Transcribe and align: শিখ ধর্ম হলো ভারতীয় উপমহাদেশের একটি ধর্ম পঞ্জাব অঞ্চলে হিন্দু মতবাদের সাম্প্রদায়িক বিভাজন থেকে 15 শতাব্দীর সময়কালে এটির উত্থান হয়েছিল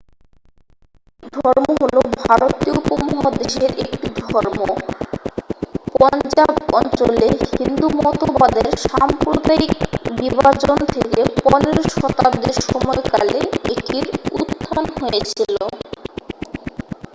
শিখ 1.23 1.33
ধর্ম 1.35 1.65
হলো 1.81 1.99
ভারতীয় 2.21 2.75
উপমহাদেশের 2.81 3.71
একটি 3.83 4.07
ধর্ম 4.23 4.59
পঞ্জাব 5.95 6.49
অঞ্চলে 6.73 7.27
হিন্দু 7.53 7.87
মতবাদের 7.97 8.67
সাম্প্রদায়িক 8.85 9.73
বিভাজন 10.19 10.77
থেকে 10.93 11.19
15 11.45 11.93
শতাব্দীর 11.93 12.55
সময়কালে 12.65 13.39
এটির 13.73 14.05
উত্থান 14.37 14.83
হয়েছিল 14.99 15.55